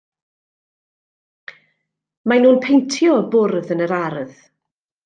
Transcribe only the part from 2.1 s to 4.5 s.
Maen nhw'n peintio y bwrdd yn yr ardd.